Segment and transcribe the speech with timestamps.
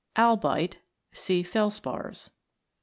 [0.17, 0.77] Albite.
[1.11, 2.31] See Felspars.